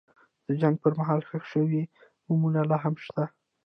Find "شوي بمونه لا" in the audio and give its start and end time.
1.53-2.77